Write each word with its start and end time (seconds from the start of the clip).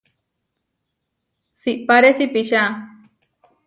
Siʼpáre 1.59 2.09
sipiča. 2.17 2.61